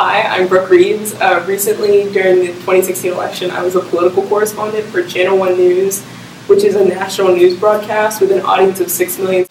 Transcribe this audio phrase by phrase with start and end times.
[0.00, 1.14] Hi, I'm Brooke Reeves.
[1.14, 6.04] Uh, recently, during the 2016 election, I was a political correspondent for Channel One News,
[6.46, 9.44] which is a national news broadcast with an audience of six million.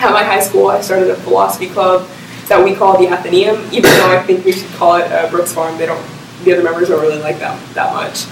[0.00, 2.08] At my high school, I started a philosophy club
[2.48, 5.52] that we call the Athenaeum, even though I think we should call it uh, Brooke's
[5.52, 5.78] Farm.
[5.78, 6.04] They don't,
[6.42, 8.26] the other members don't really like that that much.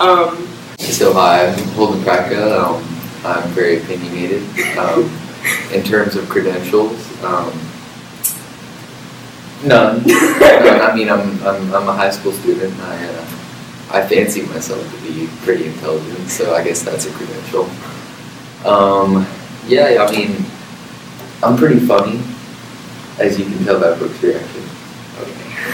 [0.00, 0.48] Um,
[0.80, 2.64] So hi, I'm Holden Pratka.
[2.64, 2.82] Um,
[3.24, 4.42] I'm very opinionated.
[4.76, 5.08] Um,
[5.72, 7.52] in terms of credentials, um,
[9.64, 10.02] none.
[10.96, 12.74] mean, I'm, I'm, I'm a high school student.
[12.80, 13.26] I, uh,
[13.90, 17.68] I fancy myself to be pretty intelligent, so I guess that's a credential.
[18.64, 19.26] Um,
[19.66, 20.44] yeah, I mean,
[21.42, 22.20] I'm pretty funny,
[23.20, 24.62] as you can tell by Brooke's reaction.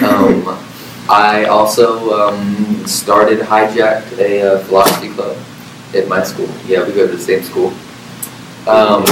[0.05, 0.59] Um,
[1.09, 5.37] I also um, started hijacked a uh, philosophy club
[5.95, 6.49] at my school.
[6.67, 7.69] Yeah, we go to the same school.
[8.69, 9.05] Um,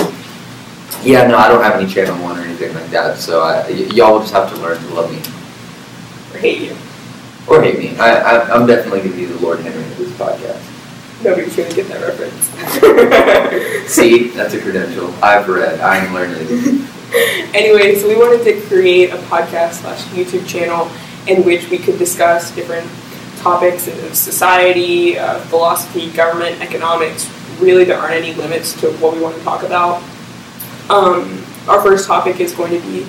[1.02, 3.89] yeah, no, I don't have any channel one or anything like that, so I, y-
[3.92, 5.20] y'all will just have to learn to love me
[6.41, 6.77] hate you.
[7.48, 7.96] or hate me.
[7.98, 10.60] I, I, I'm definitely gonna be the Lord Henry of this podcast.
[11.22, 12.48] Nobody's gonna get that reference.
[13.92, 15.12] See, that's a credential.
[15.22, 15.80] I've read.
[15.80, 16.86] I am learning.
[17.55, 20.91] anyway, so we wanted to create a podcast slash YouTube channel
[21.27, 22.88] in which we could discuss different
[23.41, 27.28] topics of society, uh, philosophy, government, economics.
[27.58, 30.02] Really, there aren't any limits to what we want to talk about.
[30.88, 33.06] Um, our first topic is going to be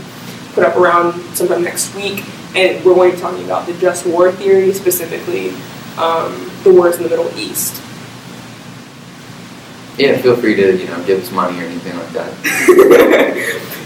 [0.54, 2.24] put up around sometime next week,
[2.56, 5.50] and we're going to be talking about the just war theory, specifically
[5.98, 7.82] um, the wars in the Middle East.
[9.98, 12.32] Yeah, feel free to you know give us money or anything like that.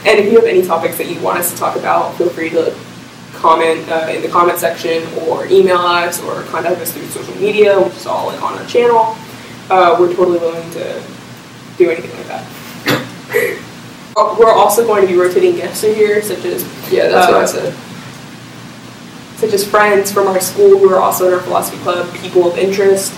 [0.05, 2.49] and if you have any topics that you want us to talk about, feel free
[2.52, 2.75] to
[3.33, 7.79] comment uh, in the comment section or email us or contact us through social media,
[7.81, 9.16] which is all like on our channel.
[9.69, 11.03] Uh, we're totally willing to
[11.78, 13.62] do anything like that.
[14.15, 17.37] Uh, We're also going to be rotating guests in here, such as Yeah, that's what
[17.37, 17.73] I Uh, said.
[19.37, 22.57] such as friends from our school who are also in our philosophy club, people of
[22.57, 23.11] interest,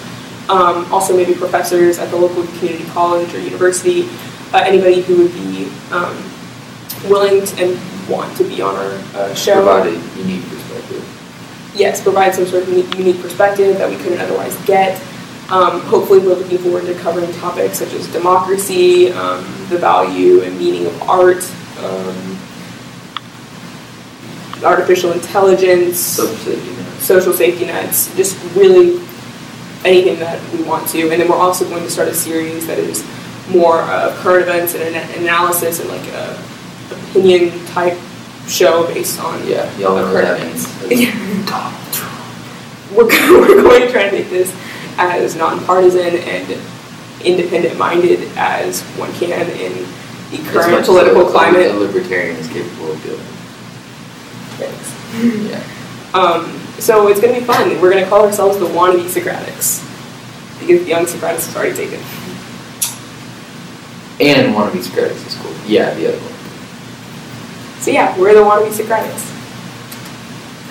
[0.49, 4.09] um, also maybe professors at the local community college or university,
[4.53, 6.17] uh, anybody who would be um,
[7.07, 7.77] willing to, and
[8.09, 9.53] want to be on our uh, show.
[9.61, 11.03] Provide a unique perspective.
[11.75, 14.99] Yes, provide some sort of unique, unique perspective that we couldn't otherwise get.
[15.51, 20.57] Um, hopefully, we're looking forward to covering topics such as democracy, um, the value and
[20.57, 21.43] meaning of art,
[21.79, 22.37] um,
[24.63, 28.99] artificial intelligence, Social safety social safety nets, just really
[29.85, 31.09] anything that we want to.
[31.09, 33.05] And then we're also going to start a series that is
[33.49, 36.37] more uh, current events and an analysis and like a
[36.91, 37.97] opinion type
[38.47, 40.67] show based on Yeah, y'all know current events.
[42.95, 43.05] We're,
[43.39, 44.55] we're going to try and make this
[44.97, 46.47] as nonpartisan and
[47.23, 49.73] independent minded as one can in
[50.31, 51.71] the current political a- climate.
[51.71, 53.19] A libertarian is capable of doing.
[54.57, 54.93] Thanks.
[55.49, 55.63] Yeah.
[56.13, 57.69] Um, so it's going to be fun.
[57.81, 59.83] We're going to call ourselves the wannabe Socratics
[60.59, 61.99] because the young Socratics is already taken.
[64.19, 65.53] And one of these is cool.
[65.67, 66.33] Yeah, the other one.
[67.81, 69.26] So yeah, we're the wannabe Socratics.